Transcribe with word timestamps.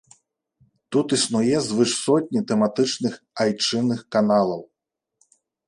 Тут 0.95 1.07
існуе 1.17 1.59
звыш 1.67 1.91
сотні 2.05 2.41
тэматычных 2.53 3.13
айчынных 3.47 3.99
каналаў. 4.17 4.61